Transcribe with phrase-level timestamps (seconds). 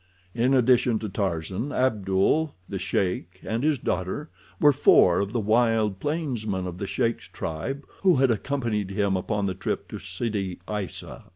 [0.33, 5.99] In addition to Tarzan, Abdul, the sheik, and his daughter were four of the wild
[5.99, 11.25] plainsmen of the sheik's tribe who had accompanied him upon the trip to Sidi Aissa.